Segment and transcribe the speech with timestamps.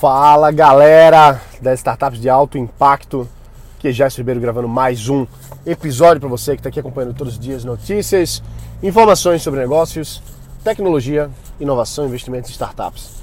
[0.00, 3.28] Fala galera das startups de alto impacto,
[3.78, 5.24] que é Jéssica Ribeiro gravando mais um
[5.64, 8.42] episódio para você que está aqui acompanhando todos os dias notícias,
[8.82, 10.20] informações sobre negócios,
[10.64, 11.30] tecnologia,
[11.60, 13.22] inovação, investimentos em startups.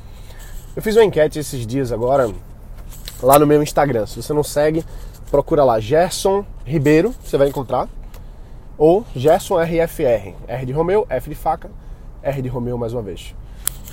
[0.74, 2.34] Eu fiz uma enquete esses dias agora
[3.22, 4.06] lá no meu Instagram.
[4.06, 4.84] Se você não segue,
[5.30, 7.90] procura lá Gerson Ribeiro, você vai encontrar,
[8.78, 11.70] ou Gerson RFR, R de Romeu, F de faca,
[12.24, 13.36] R de Romeu mais uma vez.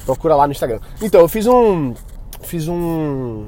[0.07, 0.79] Procura lá no Instagram.
[1.03, 1.93] Então, eu fiz um
[2.41, 3.47] fiz um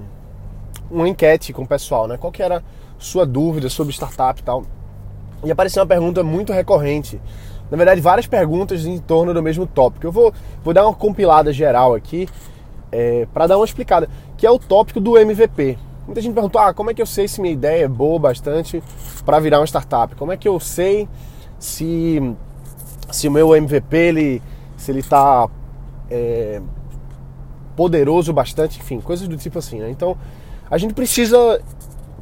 [0.91, 2.17] uma enquete com o pessoal, né?
[2.17, 2.63] Qual que era
[2.99, 4.65] sua dúvida sobre startup e tal?
[5.45, 7.21] E apareceu uma pergunta muito recorrente.
[7.71, 10.07] Na verdade, várias perguntas em torno do mesmo tópico.
[10.07, 12.29] Eu vou, vou dar uma compilada geral aqui
[12.91, 15.79] é, para dar uma explicada, que é o tópico do MVP.
[16.05, 18.83] Muita gente perguntou: ah, como é que eu sei se minha ideia é boa bastante
[19.25, 20.15] para virar uma startup?
[20.17, 21.09] Como é que eu sei
[21.59, 22.35] se,
[23.13, 24.43] se o meu MVP ele,
[24.77, 25.49] se ele está
[26.11, 26.61] é,
[27.77, 29.91] poderoso bastante, enfim, coisas do tipo assim, né?
[29.91, 30.17] Então,
[30.71, 31.61] a gente precisa,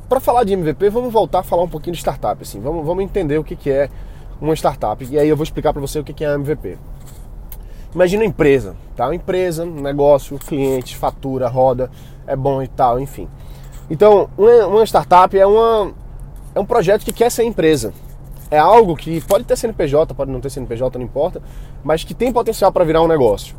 [0.09, 3.05] para falar de MVP, vamos voltar a falar um pouquinho de startup, assim, vamos, vamos
[3.05, 3.91] entender o que, que é
[4.41, 6.79] uma startup, e aí eu vou explicar para você o que, que é MVP.
[7.95, 9.07] Imagina uma empresa, tá?
[9.07, 11.91] Uma empresa, um negócio, cliente, fatura, roda,
[12.27, 13.29] é bom e tal, enfim.
[13.91, 15.93] Então, uma, uma startup é, uma,
[16.55, 17.93] é um projeto que quer ser empresa.
[18.51, 21.43] É algo que pode ter CNPJ, pode não ter CNPJ, não importa,
[21.83, 23.57] mas que tem potencial para virar um negócio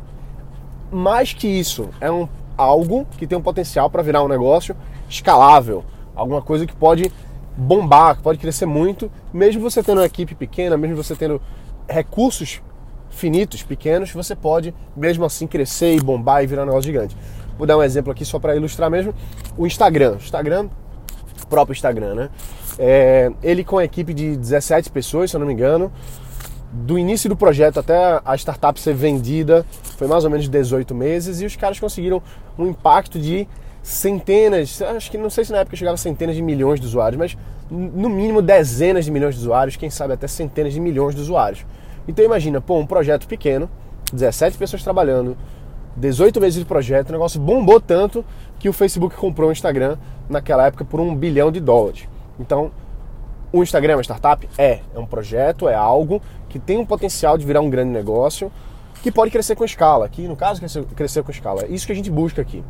[0.90, 4.76] mais que isso, é um, algo que tem um potencial para virar um negócio
[5.08, 7.10] escalável, alguma coisa que pode
[7.56, 11.40] bombar, que pode crescer muito, mesmo você tendo uma equipe pequena, mesmo você tendo
[11.88, 12.62] recursos
[13.10, 17.16] finitos, pequenos, você pode mesmo assim crescer e bombar e virar um negócio gigante.
[17.58, 19.12] Vou dar um exemplo aqui só para ilustrar mesmo.
[19.58, 20.16] O Instagram.
[20.16, 20.68] Instagram,
[21.48, 22.30] próprio Instagram, né?
[22.78, 25.92] É, ele com a equipe de 17 pessoas, se eu não me engano,
[26.72, 31.40] do início do projeto até a startup ser vendida foi mais ou menos 18 meses
[31.40, 32.22] e os caras conseguiram
[32.58, 33.48] um impacto de
[33.82, 37.18] centenas, acho que não sei se na época chegava a centenas de milhões de usuários,
[37.18, 37.36] mas
[37.70, 41.64] no mínimo dezenas de milhões de usuários, quem sabe até centenas de milhões de usuários.
[42.06, 43.68] Então imagina, pô, um projeto pequeno,
[44.12, 45.36] 17 pessoas trabalhando,
[45.96, 48.24] 18 meses de projeto, o negócio bombou tanto
[48.58, 49.96] que o Facebook comprou o Instagram
[50.28, 52.06] naquela época por um bilhão de dólares.
[52.38, 52.70] Então,
[53.52, 54.48] o Instagram é uma startup?
[54.56, 54.80] É.
[54.94, 58.52] É um projeto, é algo que tem um potencial de virar um grande negócio,
[59.02, 60.06] que pode crescer com escala.
[60.08, 61.62] Que no caso, crescer, crescer com escala.
[61.62, 62.62] É isso que a gente busca aqui.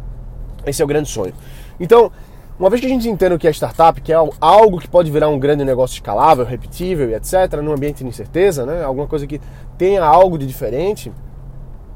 [0.64, 1.34] Esse é o grande sonho.
[1.80, 2.12] Então,
[2.58, 5.10] uma vez que a gente entende o que é startup, que é algo que pode
[5.10, 8.84] virar um grande negócio escalável, repetível e etc., num ambiente de incerteza, né?
[8.84, 9.40] alguma coisa que
[9.78, 11.10] tenha algo de diferente,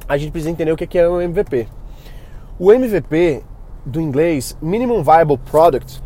[0.08, 1.68] a gente precisa entender o que é o MVP.
[2.58, 3.42] O MVP,
[3.84, 6.02] do inglês Minimum Viable Product,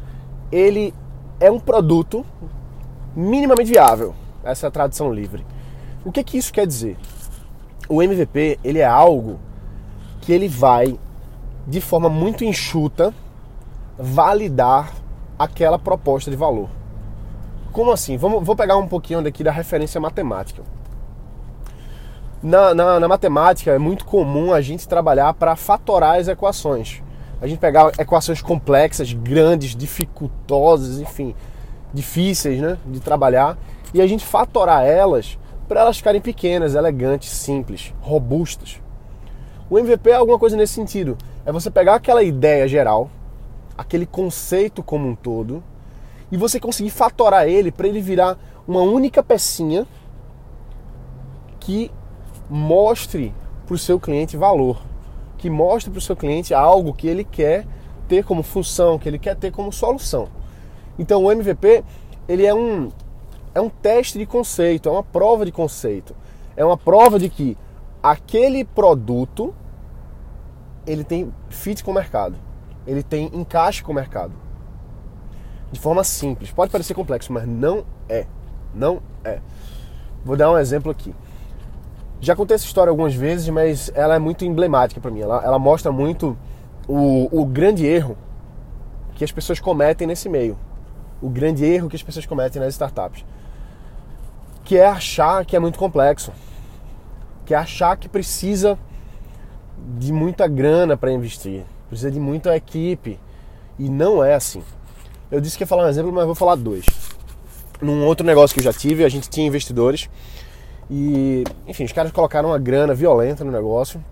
[0.50, 0.92] ele
[1.38, 2.26] é um produto
[3.14, 4.14] minimamente viável.
[4.42, 5.44] Essa é a tradução livre.
[6.08, 6.96] O que, que isso quer dizer?
[7.86, 9.38] O MVP ele é algo
[10.22, 10.98] que ele vai
[11.66, 13.12] de forma muito enxuta
[13.98, 14.90] validar
[15.38, 16.70] aquela proposta de valor.
[17.72, 18.16] Como assim?
[18.16, 20.62] Vamos, vou pegar um pouquinho daqui da referência matemática.
[22.42, 27.02] Na, na, na matemática é muito comum a gente trabalhar para fatorar as equações.
[27.38, 31.34] A gente pegar equações complexas, grandes, dificultosas, enfim,
[31.92, 33.58] difíceis né, de trabalhar
[33.92, 35.36] e a gente fatorar elas
[35.68, 38.80] para elas ficarem pequenas, elegantes, simples, robustas.
[39.68, 41.16] O MVP é alguma coisa nesse sentido.
[41.44, 43.10] É você pegar aquela ideia geral,
[43.76, 45.62] aquele conceito como um todo,
[46.32, 49.86] e você conseguir fatorar ele para ele virar uma única pecinha
[51.60, 51.90] que
[52.48, 53.34] mostre
[53.66, 54.80] para o seu cliente valor,
[55.36, 57.66] que mostre para o seu cliente algo que ele quer
[58.08, 60.28] ter como função, que ele quer ter como solução.
[60.98, 61.84] Então o MVP
[62.26, 62.90] ele é um,
[63.54, 66.14] é um teste de conceito, é uma prova de conceito.
[66.56, 67.56] É uma prova de que
[68.02, 69.54] aquele produto
[70.86, 72.36] ele tem fit com o mercado.
[72.86, 74.32] Ele tem encaixe com o mercado.
[75.70, 76.50] De forma simples.
[76.50, 78.26] Pode parecer complexo, mas não é.
[78.74, 79.40] Não é.
[80.24, 81.14] Vou dar um exemplo aqui.
[82.20, 85.20] Já contei essa história algumas vezes, mas ela é muito emblemática para mim.
[85.20, 86.36] Ela, ela mostra muito
[86.88, 88.16] o, o grande erro
[89.14, 90.56] que as pessoas cometem nesse meio
[91.20, 93.24] o grande erro que as pessoas cometem nas startups,
[94.68, 96.30] que é achar que é muito complexo,
[97.46, 98.78] que é achar que precisa
[99.98, 103.18] de muita grana para investir, precisa de muita equipe,
[103.78, 104.62] e não é assim.
[105.30, 106.84] Eu disse que ia falar um exemplo, mas vou falar dois.
[107.80, 110.10] Num outro negócio que eu já tive, a gente tinha investidores
[110.90, 114.04] e, enfim, os caras colocaram uma grana violenta no negócio.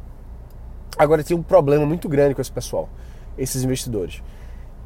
[0.96, 2.88] Agora tinha um problema muito grande com esse pessoal,
[3.36, 4.22] esses investidores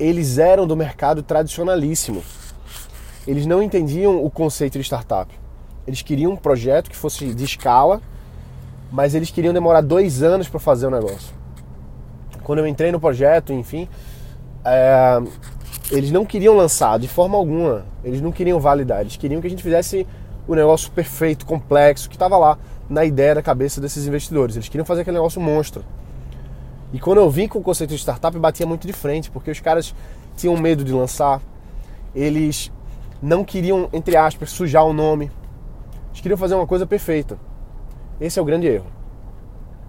[0.00, 2.24] eles eram do mercado tradicionalíssimo.
[3.26, 5.30] Eles não entendiam o conceito de startup.
[5.86, 8.00] Eles queriam um projeto que fosse de escala,
[8.90, 11.34] mas eles queriam demorar dois anos para fazer o negócio.
[12.42, 13.88] quando eu entrei no projeto, enfim,
[14.64, 15.20] é,
[15.90, 19.50] eles não queriam lançar de forma alguma, eles não queriam validar, eles queriam que a
[19.50, 20.06] gente fizesse
[20.48, 24.56] o negócio perfeito, complexo, que estava lá na ideia da cabeça desses investidores.
[24.56, 25.84] Eles queriam fazer aquele negócio monstro.
[26.92, 29.60] E quando eu vim com o conceito de startup, batia muito de frente, porque os
[29.60, 29.94] caras
[30.36, 31.40] tinham medo de lançar,
[32.14, 32.72] eles
[33.22, 35.30] não queriam, entre aspas, sujar o nome,
[36.10, 37.38] eles queriam fazer uma coisa perfeita.
[38.20, 38.86] Esse é o grande erro.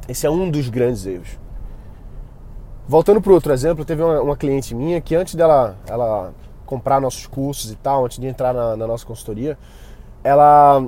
[0.07, 1.39] Esse é um dos grandes erros.
[2.87, 6.33] Voltando para outro exemplo, teve uma, uma, cliente minha que antes dela ela
[6.65, 9.57] comprar nossos cursos e tal, antes de entrar na, na nossa consultoria,
[10.23, 10.85] ela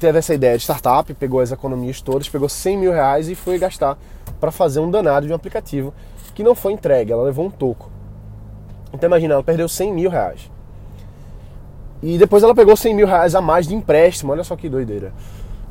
[0.00, 3.58] teve essa ideia de startup, pegou as economias todas, pegou 100 mil reais e foi
[3.58, 3.98] gastar
[4.40, 5.92] para fazer um danado de um aplicativo
[6.34, 7.90] que não foi entregue, ela levou um toco.
[8.92, 10.50] Então imagina, ela perdeu 100 mil reais.
[12.02, 15.12] E depois ela pegou 100 mil reais a mais de empréstimo, olha só que doideira.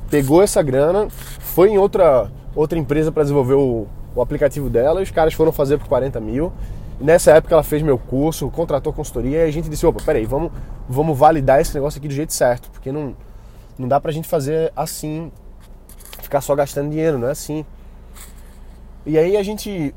[0.09, 5.03] Pegou essa grana, foi em outra, outra empresa para desenvolver o, o aplicativo dela e
[5.03, 6.51] os caras foram fazer por 40 mil.
[6.99, 10.51] Nessa época ela fez meu curso, contratou consultoria e a gente disse, opa, peraí, vamos,
[10.87, 13.15] vamos validar esse negócio aqui do jeito certo, porque não,
[13.77, 15.31] não dá pra gente fazer assim,
[16.21, 17.65] ficar só gastando dinheiro, não é assim.
[19.05, 19.93] E aí a gente.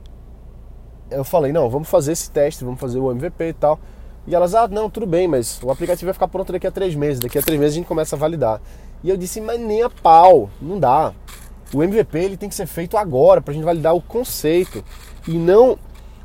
[1.10, 3.78] Eu falei, não, vamos fazer esse teste, vamos fazer o MVP e tal.
[4.28, 6.94] E elas, ah, não, tudo bem, mas o aplicativo vai ficar pronto daqui a três
[6.94, 7.19] meses.
[7.19, 8.60] Daqui a três meses a gente começa a validar.
[9.02, 11.14] E eu disse, mas nem a pau, não dá.
[11.72, 14.84] O MVP ele tem que ser feito agora para a gente validar o conceito
[15.26, 15.78] e não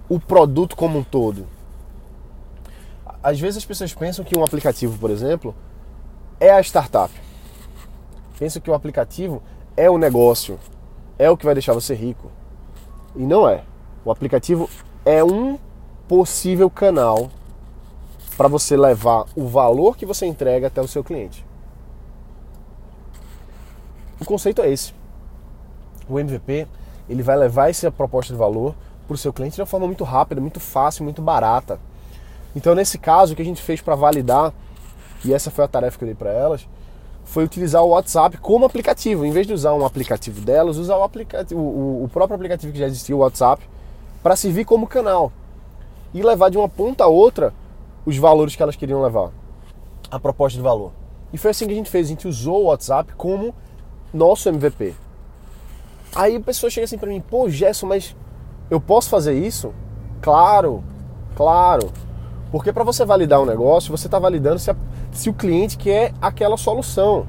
[0.09, 1.47] o produto como um todo.
[3.23, 5.55] Às vezes as pessoas pensam que um aplicativo, por exemplo,
[6.41, 7.13] é a startup.
[8.37, 9.41] Pensam que o aplicativo
[9.77, 10.59] é o negócio,
[11.17, 12.29] é o que vai deixar você rico.
[13.15, 13.63] E não é.
[14.03, 14.69] O aplicativo
[15.05, 15.57] é um
[16.05, 17.31] possível canal
[18.37, 21.45] para você levar o valor que você entrega até o seu cliente.
[24.19, 24.93] O conceito é esse.
[26.09, 26.67] O MVP
[27.09, 28.73] ele vai levar essa proposta de valor
[29.05, 31.79] para o seu cliente de uma forma muito rápida, muito fácil, muito barata.
[32.55, 34.53] Então, nesse caso, o que a gente fez para validar,
[35.25, 36.67] e essa foi a tarefa que eu dei para elas,
[37.25, 39.25] foi utilizar o WhatsApp como aplicativo.
[39.25, 42.79] Em vez de usar um aplicativo delas, usar o, aplicativo, o, o próprio aplicativo que
[42.79, 43.63] já existia, o WhatsApp,
[44.21, 45.31] para servir como canal
[46.13, 47.53] e levar de uma ponta a outra
[48.05, 49.31] os valores que elas queriam levar,
[50.09, 50.91] a proposta de valor.
[51.31, 53.53] E foi assim que a gente fez, a gente usou o WhatsApp como
[54.13, 54.93] nosso MVP.
[56.15, 58.15] Aí a pessoa chega assim para mim, pô, Gerson, mas
[58.69, 59.73] eu posso fazer isso?
[60.21, 60.83] Claro,
[61.35, 61.91] claro.
[62.51, 64.75] Porque para você validar um negócio, você está validando se, a,
[65.11, 67.25] se, o cliente quer aquela solução.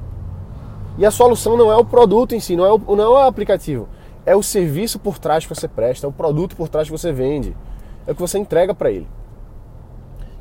[0.99, 3.27] E a solução não é o produto em si, não é o, não é o
[3.27, 3.89] aplicativo.
[4.23, 7.11] É o serviço por trás que você presta, é o produto por trás que você
[7.11, 7.57] vende.
[8.05, 9.07] É o que você entrega para ele.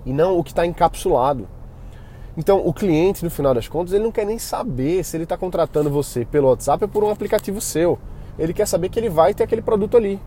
[0.04, 1.48] E não o que está encapsulado.
[2.36, 5.36] Então, o cliente, no final das contas, ele não quer nem saber se ele está
[5.36, 7.98] contratando você pelo WhatsApp ou por um aplicativo seu.
[8.38, 10.20] Ele quer saber que ele vai ter aquele produto ali.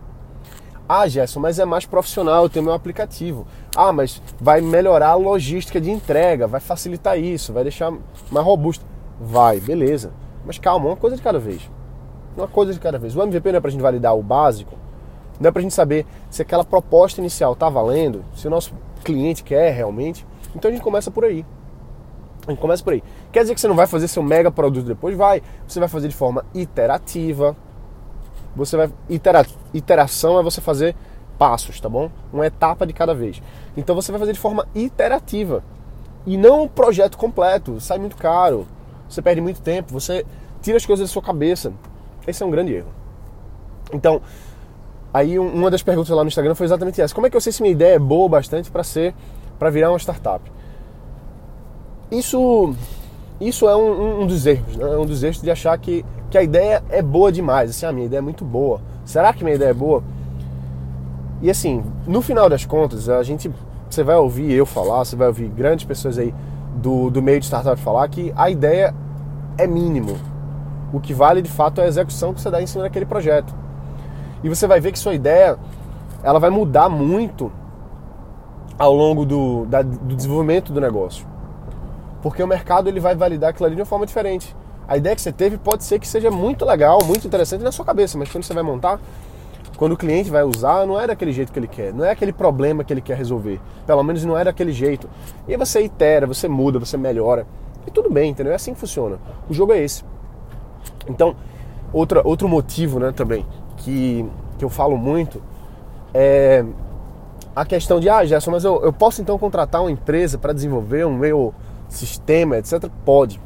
[0.88, 3.46] Ah, Gerson, mas é mais profissional, eu tenho meu aplicativo.
[3.76, 7.92] Ah, mas vai melhorar a logística de entrega, vai facilitar isso, vai deixar
[8.32, 8.86] mais robusto.
[9.20, 10.14] Vai, beleza.
[10.46, 11.70] Mas calma, uma coisa de cada vez.
[12.38, 13.14] Uma coisa de cada vez.
[13.18, 14.78] O MVP não é pra gente validar o básico,
[15.42, 19.44] não é pra gente saber se aquela proposta inicial tá valendo, se o nosso cliente
[19.44, 20.26] quer realmente.
[20.56, 21.46] Então a gente começa por aí.
[22.48, 23.04] A gente começa por aí.
[23.32, 25.16] Quer dizer que você não vai fazer seu mega produto depois?
[25.16, 25.42] Vai.
[25.68, 27.56] Você vai fazer de forma iterativa
[28.58, 28.92] você vai.
[29.08, 30.96] Itera, iteração é você fazer
[31.38, 32.10] passos, tá bom?
[32.34, 33.42] Uma etapa de cada vez.
[33.78, 35.64] Então você vai fazer de forma iterativa.
[36.26, 37.80] E não um projeto completo.
[37.80, 38.68] Sai muito caro.
[39.08, 39.94] Você perde muito tempo.
[39.94, 40.26] Você
[40.62, 41.72] tira as coisas da sua cabeça.
[42.26, 42.92] Esse é um grande erro.
[43.94, 44.22] Então,
[45.18, 47.14] aí uma das perguntas lá no Instagram foi exatamente essa.
[47.14, 49.14] Como é que eu sei se minha ideia é boa bastante para ser,
[49.58, 50.52] para virar uma startup?
[52.12, 52.74] Isso,
[53.40, 54.86] isso é um, um dos erros, né?
[54.86, 58.06] um dos erros de achar que que a ideia é boa demais, assim, a minha
[58.06, 58.82] ideia é muito boa.
[59.06, 60.04] Será que minha ideia é boa?
[61.42, 63.50] E assim, no final das contas, a gente,
[63.90, 66.34] você vai ouvir eu falar, você vai ouvir grandes pessoas aí
[66.76, 68.94] do, do meio de startup falar que a ideia
[69.58, 70.18] é mínimo.
[70.92, 73.54] O que vale de fato é a execução que você dá em cima daquele projeto.
[74.44, 75.58] E você vai ver que sua ideia,
[76.24, 77.52] ela vai mudar muito
[78.78, 81.26] ao longo do, da, do desenvolvimento do negócio.
[82.22, 84.56] Porque o mercado ele vai validar aquilo ali de uma forma diferente
[84.88, 87.84] a ideia que você teve pode ser que seja muito legal, muito interessante na sua
[87.84, 89.00] cabeça, mas quando você vai montar,
[89.76, 92.32] quando o cliente vai usar, não é daquele jeito que ele quer, não é aquele
[92.32, 93.60] problema que ele quer resolver.
[93.86, 95.10] Pelo menos não é daquele jeito.
[95.48, 97.46] E aí você itera, você muda, você melhora.
[97.86, 98.54] E tudo bem, entendeu?
[98.54, 99.20] É assim que funciona.
[99.50, 100.04] O jogo é esse.
[101.08, 101.36] Então,
[101.92, 103.46] outra, outro motivo né, também
[103.78, 104.26] que,
[104.58, 105.42] que eu falo muito
[106.14, 106.64] é
[107.56, 111.06] a questão de, ah, Gerson, mas eu, eu posso então contratar uma empresa para desenvolver
[111.06, 111.54] um meu
[111.90, 112.88] sistema, etc.
[113.04, 113.42] Pode.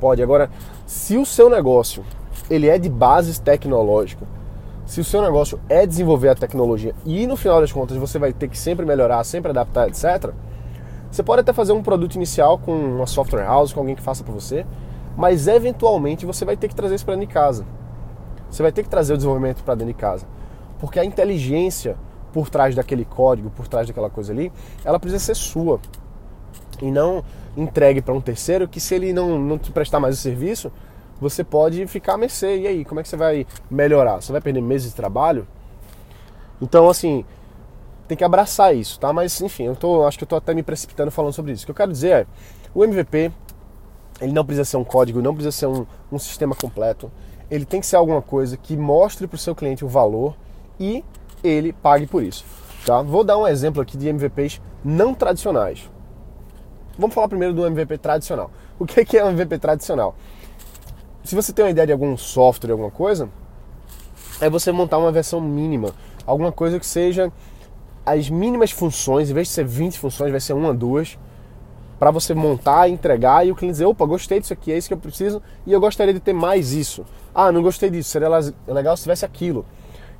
[0.00, 0.22] Pode.
[0.22, 0.50] Agora,
[0.86, 2.04] se o seu negócio
[2.48, 4.26] ele é de bases tecnológicas,
[4.86, 8.32] se o seu negócio é desenvolver a tecnologia e no final das contas você vai
[8.32, 10.32] ter que sempre melhorar, sempre adaptar, etc.
[11.10, 14.22] Você pode até fazer um produto inicial com uma software house, com alguém que faça
[14.22, 14.64] para você,
[15.16, 17.66] mas eventualmente você vai ter que trazer isso para dentro de casa.
[18.56, 20.26] Você vai ter que trazer o desenvolvimento para dentro de casa,
[20.78, 21.94] porque a inteligência
[22.32, 24.50] por trás daquele código, por trás daquela coisa ali,
[24.82, 25.78] ela precisa ser sua
[26.80, 27.22] e não
[27.54, 30.72] entregue para um terceiro que se ele não, não te prestar mais o serviço,
[31.20, 32.60] você pode ficar a mercê.
[32.60, 34.22] E aí, como é que você vai melhorar?
[34.22, 35.46] Você vai perder meses de trabalho?
[36.58, 37.26] Então, assim,
[38.08, 39.12] tem que abraçar isso, tá?
[39.12, 41.64] Mas, enfim, eu tô, acho que eu tô até me precipitando falando sobre isso.
[41.64, 42.26] O que eu quero dizer é,
[42.74, 43.30] o MVP,
[44.18, 47.12] ele não precisa ser um código, não precisa ser um, um sistema completo.
[47.50, 50.36] Ele tem que ser alguma coisa que mostre para o seu cliente o valor
[50.78, 51.04] e
[51.42, 52.44] ele pague por isso.
[52.84, 53.02] Tá?
[53.02, 55.90] Vou dar um exemplo aqui de MVPs não tradicionais.
[56.98, 58.50] Vamos falar primeiro do MVP tradicional.
[58.78, 60.14] O que é um MVP tradicional?
[61.24, 63.28] Se você tem uma ideia de algum software, alguma coisa,
[64.40, 65.92] é você montar uma versão mínima,
[66.24, 67.32] alguma coisa que seja
[68.04, 71.18] as mínimas funções, em vez de ser 20 funções, vai ser uma, duas,
[71.98, 74.94] para você montar, entregar e o cliente dizer, opa, gostei disso aqui, é isso que
[74.94, 77.04] eu preciso e eu gostaria de ter mais isso.
[77.38, 78.30] Ah, não gostei disso, seria
[78.66, 79.66] legal se tivesse aquilo.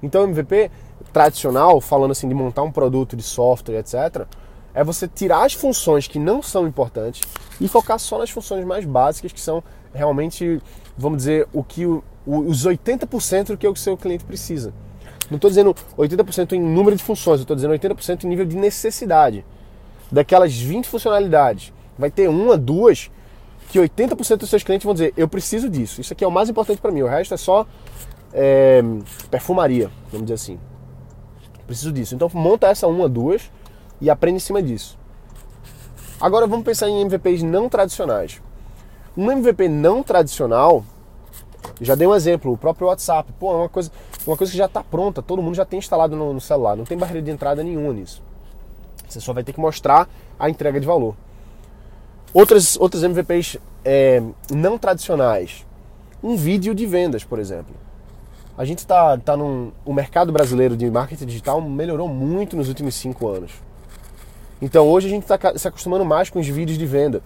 [0.02, 0.70] Então, MVP
[1.14, 4.26] tradicional, falando assim de montar um produto de software, etc.,
[4.74, 7.22] é você tirar as funções que não são importantes
[7.58, 10.60] e focar só nas funções mais básicas, que são realmente,
[10.98, 14.74] vamos dizer, o que o, os 80% do que o seu cliente precisa.
[15.30, 19.42] Não estou dizendo 80% em número de funções, estou dizendo 80% em nível de necessidade.
[20.12, 23.10] Daquelas 20 funcionalidades, vai ter uma, duas,
[23.68, 26.48] que 80% dos seus clientes vão dizer: Eu preciso disso, isso aqui é o mais
[26.48, 27.66] importante para mim, o resto é só
[28.32, 28.82] é,
[29.30, 30.58] perfumaria, vamos dizer assim.
[31.66, 32.14] Preciso disso.
[32.14, 33.50] Então monta essa uma, duas
[34.00, 34.98] e aprende em cima disso.
[36.20, 38.40] Agora vamos pensar em MVPs não tradicionais.
[39.16, 40.84] Um MVP não tradicional,
[41.80, 43.32] já dei um exemplo, o próprio WhatsApp.
[43.38, 43.90] Pô, é uma coisa,
[44.26, 46.84] uma coisa que já está pronta, todo mundo já tem instalado no, no celular, não
[46.84, 48.22] tem barreira de entrada nenhuma nisso.
[49.08, 50.08] Você só vai ter que mostrar
[50.38, 51.14] a entrega de valor.
[52.32, 55.64] Outras, outros MVPs é, não tradicionais.
[56.22, 57.74] Um vídeo de vendas, por exemplo.
[58.58, 59.70] A gente está tá num.
[59.84, 63.52] O mercado brasileiro de marketing digital melhorou muito nos últimos cinco anos.
[64.60, 67.22] Então hoje a gente está se acostumando mais com os vídeos de venda.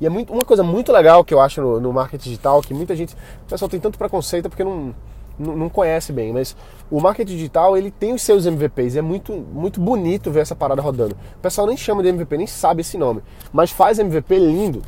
[0.00, 2.72] E é muito, uma coisa muito legal que eu acho no, no marketing digital, que
[2.72, 3.14] muita gente.
[3.14, 4.94] O pessoal tem tanto preconceito porque não,
[5.40, 6.54] não, conhece bem, mas
[6.90, 8.96] o marketing digital ele tem os seus MVPs.
[8.96, 11.16] É muito, muito bonito ver essa parada rodando.
[11.36, 13.22] O pessoal nem chama de MVP, nem sabe esse nome.
[13.52, 14.82] Mas faz MVP lindo.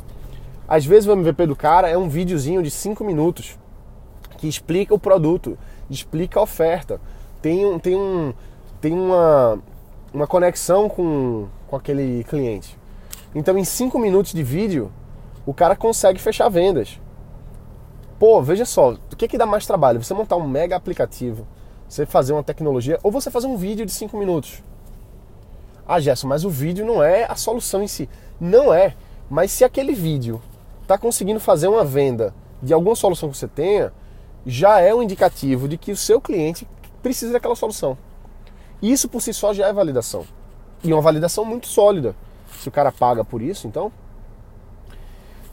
[0.69, 3.59] Às vezes o MVP do cara é um videozinho de 5 minutos
[4.37, 5.57] que explica o produto,
[5.89, 7.01] explica a oferta.
[7.41, 8.33] Tem, um, tem, um,
[8.81, 9.59] tem uma,
[10.13, 12.79] uma conexão com, com aquele cliente.
[13.35, 14.93] Então, em 5 minutos de vídeo,
[15.47, 17.01] o cara consegue fechar vendas.
[18.23, 20.01] Pô, veja só, o que, que dá mais trabalho?
[20.01, 21.45] Você montar um mega aplicativo,
[21.89, 24.63] você fazer uma tecnologia, ou você fazer um vídeo de 5 minutos.
[25.85, 28.09] Ah, Gerson, mas o vídeo não é a solução em si.
[28.41, 28.95] Não é.
[29.29, 30.41] Mas se aquele vídeo
[30.83, 33.93] está conseguindo fazer uma venda de alguma solução que você tenha,
[34.47, 36.65] já é um indicativo de que o seu cliente
[37.03, 37.99] precisa daquela solução.
[38.81, 40.25] Isso por si só já é validação.
[40.85, 42.15] E uma validação muito sólida.
[42.61, 43.91] Se o cara paga por isso, então.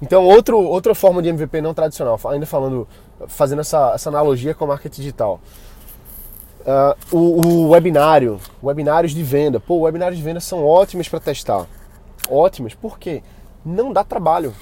[0.01, 2.87] Então, outro, outra forma de MVP não tradicional, ainda falando,
[3.27, 5.41] fazendo essa, essa analogia com o marketing digital.
[6.61, 9.59] Uh, o, o, webinário, webinários de venda.
[9.59, 11.65] Pô, webinários de venda são ótimos para testar.
[12.29, 13.23] Ótimos, por quê?
[13.65, 14.53] Não dá trabalho.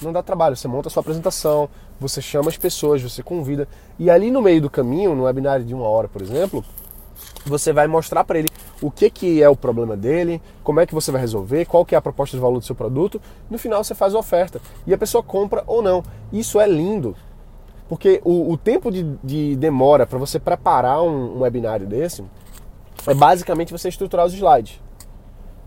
[0.00, 0.56] Não dá trabalho.
[0.56, 1.68] Você monta a sua apresentação,
[2.00, 3.68] você chama as pessoas, você convida.
[3.98, 6.64] E ali no meio do caminho, no webinário de uma hora, por exemplo,
[7.44, 8.48] você vai mostrar para ele
[8.80, 11.94] o que, que é o problema dele, como é que você vai resolver, qual que
[11.94, 13.20] é a proposta de valor do seu produto.
[13.50, 16.02] No final você faz a oferta e a pessoa compra ou não.
[16.32, 17.16] Isso é lindo,
[17.88, 22.24] porque o, o tempo de, de demora para você preparar um, um webinário desse
[23.06, 24.80] é basicamente você estruturar os slides.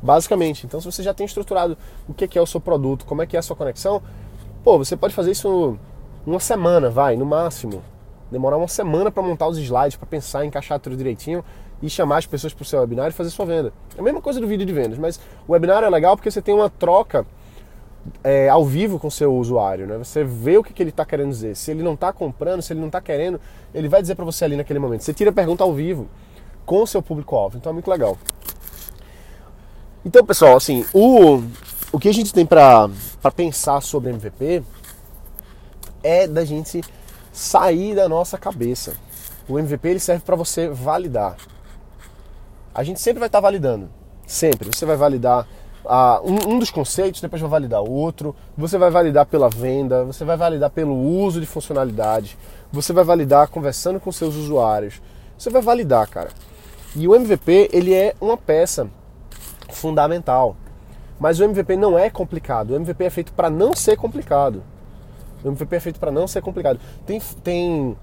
[0.01, 0.65] Basicamente.
[0.65, 3.35] Então, se você já tem estruturado o que é o seu produto, como é que
[3.35, 4.01] é a sua conexão,
[4.63, 5.77] pô, você pode fazer isso
[6.25, 7.81] uma semana, vai, no máximo.
[8.29, 11.43] Demorar uma semana para montar os slides, para pensar, encaixar tudo direitinho
[11.81, 13.71] e chamar as pessoas para o seu webinar e fazer sua venda.
[13.95, 16.41] É a mesma coisa do vídeo de vendas, mas o webinar é legal porque você
[16.41, 17.25] tem uma troca
[18.23, 19.97] é, ao vivo com o seu usuário, né?
[19.97, 21.55] Você vê o que, que ele está querendo dizer.
[21.55, 23.39] Se ele não está comprando, se ele não está querendo,
[23.73, 25.03] ele vai dizer para você ali naquele momento.
[25.03, 26.07] Você tira a pergunta ao vivo
[26.65, 27.57] com o seu público-alvo.
[27.57, 28.17] Então é muito legal.
[30.05, 31.43] Então, pessoal, assim, o,
[31.91, 32.89] o que a gente tem para
[33.35, 34.63] pensar sobre MVP
[36.03, 36.81] é da gente
[37.33, 38.95] sair da nossa cabeça.
[39.47, 41.35] O MVP ele serve para você validar.
[42.77, 43.89] A gente sempre vai estar tá validando,
[44.27, 44.69] sempre.
[44.71, 45.47] Você vai validar
[46.23, 48.35] um, um, dos conceitos, depois vai validar outro.
[48.55, 52.37] Você vai validar pela venda, você vai validar pelo uso de funcionalidade,
[52.71, 55.01] você vai validar conversando com seus usuários.
[55.35, 56.29] Você vai validar, cara.
[56.95, 58.87] E o MVP, ele é uma peça
[59.71, 60.55] fundamental.
[61.19, 62.71] Mas o MVP não é complicado.
[62.71, 64.61] O MVP é feito para não ser complicado.
[65.43, 66.79] O MVP é feito para não ser complicado.
[67.07, 67.97] Tem, tem,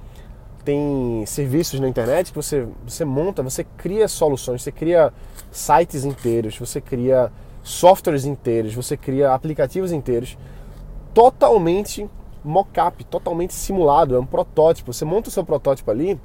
[0.64, 5.12] tem serviços na internet que você, você monta, você cria soluções, você cria
[5.50, 7.30] sites inteiros, você cria
[7.62, 10.36] softwares inteiros, você cria aplicativos inteiros
[11.12, 12.08] totalmente
[12.44, 14.92] mockup, totalmente simulado, é um protótipo.
[14.92, 16.20] Você monta o seu protótipo ali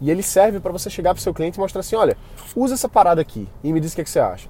[0.00, 2.16] e ele serve para você chegar para o seu cliente e mostrar assim, olha,
[2.54, 4.48] usa essa parada aqui e me diz o que, é que você acha.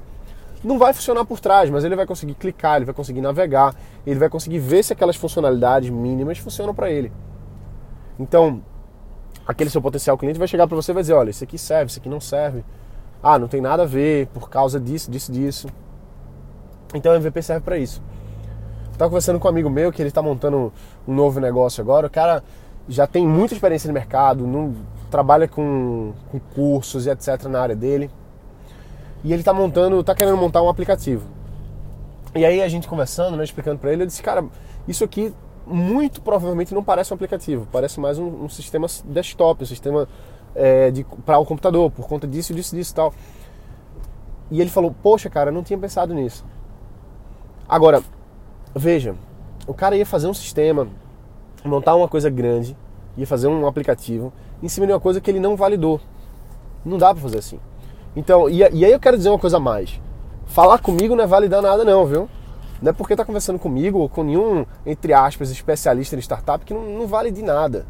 [0.62, 3.74] Não vai funcionar por trás, mas ele vai conseguir clicar, ele vai conseguir navegar,
[4.06, 7.12] ele vai conseguir ver se aquelas funcionalidades mínimas funcionam para ele.
[8.18, 8.62] Então,
[9.46, 11.90] aquele seu potencial cliente vai chegar para você e vai dizer, olha, isso aqui serve,
[11.90, 12.64] isso aqui não serve.
[13.22, 15.68] Ah, não tem nada a ver por causa disso, disso, disso.
[16.94, 18.02] Então o MVP serve para isso.
[18.92, 20.72] Estava conversando com um amigo meu que ele está montando
[21.06, 22.06] um novo negócio agora.
[22.06, 22.44] O cara
[22.88, 24.74] já tem muita experiência no mercado, não,
[25.10, 27.44] trabalha com, com cursos e etc.
[27.44, 28.10] na área dele.
[29.24, 31.26] E ele está montando, está querendo montar um aplicativo.
[32.34, 34.44] E aí a gente conversando, né, explicando para ele, eu disse, cara,
[34.86, 35.34] isso aqui
[35.66, 40.08] muito provavelmente não parece um aplicativo, parece mais um, um sistema desktop, um sistema
[40.54, 40.92] é,
[41.24, 43.14] para o computador, por conta disso, disso, disso e tal.
[44.50, 46.44] E ele falou, poxa, cara, não tinha pensado nisso.
[47.66, 48.02] Agora,
[48.76, 49.14] Veja,
[49.68, 50.88] o cara ia fazer um sistema,
[51.64, 52.76] montar uma coisa grande,
[53.16, 56.00] ia fazer um aplicativo em cima de uma coisa que ele não validou.
[56.84, 57.60] Não dá para fazer assim.
[58.16, 60.00] Então, e, e, aí eu quero dizer uma coisa a mais.
[60.46, 62.28] Falar comigo não é validar nada não, viu?
[62.84, 66.74] Não é porque tá conversando comigo ou com nenhum, entre aspas, especialista em startup que
[66.74, 67.86] não, não vale de nada.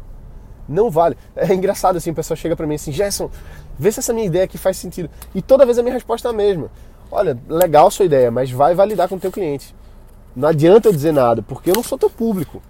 [0.69, 1.17] Não vale.
[1.35, 3.29] É engraçado assim, o pessoal chega para mim assim, Gerson,
[3.77, 5.09] vê se essa minha ideia aqui faz sentido.
[5.35, 6.71] E toda vez a minha resposta é a mesma.
[7.11, 9.75] Olha, legal sua ideia, mas vai validar com o teu cliente.
[10.33, 12.61] Não adianta eu dizer nada, porque eu não sou teu público.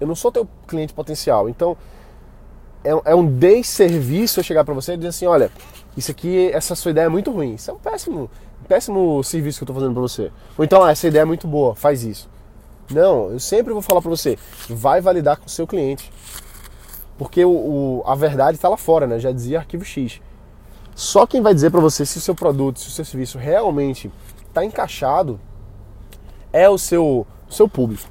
[0.00, 1.50] Eu não sou teu cliente potencial.
[1.50, 1.76] Então,
[2.84, 5.50] é, é um desserviço eu chegar para você e dizer assim, olha,
[5.96, 7.54] isso aqui, essa sua ideia é muito ruim.
[7.54, 8.30] Isso é um péssimo,
[8.68, 10.30] péssimo serviço que eu estou fazendo para você.
[10.56, 12.28] Ou então, ah, essa ideia é muito boa, faz isso.
[12.90, 16.12] Não, eu sempre vou falar para você, vai validar com o seu cliente.
[17.16, 19.18] Porque o, o a verdade está lá fora, né?
[19.18, 20.20] Já dizia arquivo X.
[20.94, 24.10] Só quem vai dizer para você se o seu produto, se o seu serviço realmente
[24.46, 25.40] está encaixado
[26.52, 28.08] é o seu, seu público.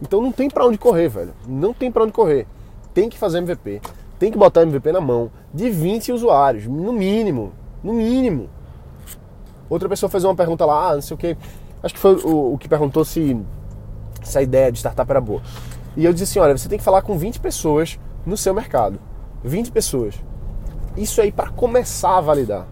[0.00, 1.34] Então não tem para onde correr, velho.
[1.46, 2.46] Não tem para onde correr.
[2.94, 3.82] Tem que fazer MVP.
[4.18, 7.52] Tem que botar MVP na mão de 20 usuários, no mínimo.
[7.82, 8.48] No mínimo.
[9.68, 11.36] Outra pessoa fez uma pergunta lá, ah, não sei o que.
[11.82, 13.36] Acho que foi o, o que perguntou se,
[14.22, 15.42] se a ideia de startup era boa.
[15.96, 18.98] E eu disse assim: olha, você tem que falar com 20 pessoas no seu mercado.
[19.44, 20.14] 20 pessoas.
[20.96, 22.66] Isso aí para começar a validar.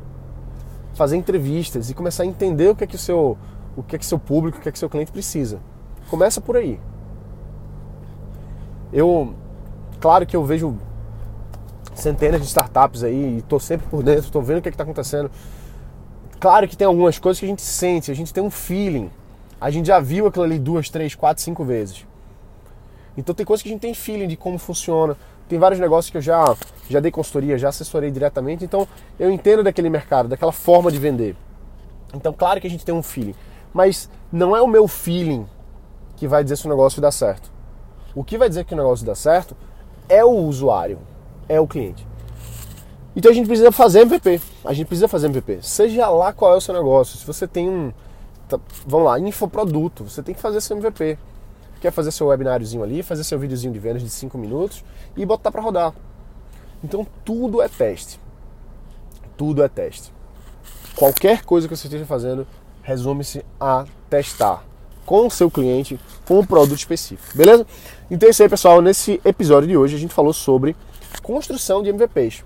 [0.94, 3.36] Fazer entrevistas e começar a entender o que é que o seu
[3.76, 5.60] o que é que seu público, o que é que seu cliente precisa.
[6.08, 6.80] Começa por aí.
[8.92, 9.34] Eu,
[10.00, 10.76] claro que eu vejo
[11.94, 15.30] centenas de startups aí, estou sempre por dentro, estou vendo o que é está acontecendo.
[16.38, 19.10] Claro que tem algumas coisas que a gente sente, a gente tem um feeling.
[19.60, 22.06] A gente já viu aquilo ali duas, três, quatro, cinco vezes.
[23.16, 25.16] Então tem coisas que a gente tem feeling de como funciona.
[25.48, 26.54] Tem vários negócios que eu já,
[26.88, 28.64] já dei consultoria, já assessorei diretamente.
[28.64, 28.86] Então
[29.18, 31.36] eu entendo daquele mercado, daquela forma de vender.
[32.12, 33.34] Então claro que a gente tem um feeling.
[33.72, 35.46] Mas não é o meu feeling
[36.16, 37.50] que vai dizer se o negócio dá certo.
[38.14, 39.56] O que vai dizer que o negócio dá certo
[40.08, 40.98] é o usuário,
[41.48, 42.06] é o cliente.
[43.16, 44.40] Então a gente precisa fazer MVP.
[44.64, 45.60] A gente precisa fazer MVP.
[45.62, 47.18] Seja lá qual é o seu negócio.
[47.18, 47.92] Se você tem um.
[48.48, 51.16] Tá, vamos lá, infoproduto, você tem que fazer seu MVP.
[51.80, 54.84] Quer fazer seu webináriozinho ali, fazer seu videozinho de vendas de 5 minutos
[55.16, 55.94] e botar para rodar.
[56.82, 58.18] Então tudo é teste.
[59.36, 60.12] Tudo é teste.
[60.96, 62.46] Qualquer coisa que você esteja fazendo,
[62.82, 64.64] resume-se a testar
[65.04, 67.66] com o seu cliente com um produto específico, beleza?
[68.10, 68.80] Então é isso aí, pessoal.
[68.80, 70.74] Nesse episódio de hoje a gente falou sobre
[71.24, 72.44] construção de MVPs.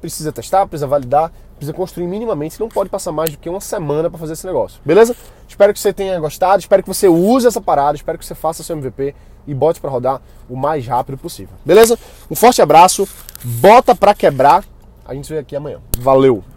[0.00, 4.10] Precisa testar, precisa validar, precisa construir minimamente, não pode passar mais do que uma semana
[4.10, 5.16] para fazer esse negócio, beleza?
[5.48, 8.62] Espero que você tenha gostado, espero que você use essa parada, espero que você faça
[8.62, 9.14] seu MVP
[9.46, 11.98] e bote para rodar o mais rápido possível, beleza?
[12.30, 13.08] Um forte abraço,
[13.42, 14.62] bota para quebrar.
[15.06, 15.80] A gente se vê aqui amanhã.
[15.98, 16.53] Valeu!